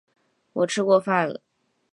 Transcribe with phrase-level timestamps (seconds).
[0.53, 1.41] 我吃过饭了